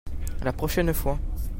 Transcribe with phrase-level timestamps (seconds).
[0.43, 1.19] La pochaine fois.